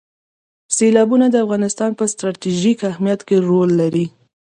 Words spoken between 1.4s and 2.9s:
افغانستان په ستراتیژیک